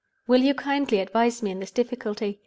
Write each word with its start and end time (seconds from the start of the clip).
"Will 0.25 0.41
you 0.41 0.55
kindly 0.55 0.97
advise 0.97 1.43
me 1.43 1.51
in 1.51 1.59
this 1.59 1.69
difficulty? 1.69 2.39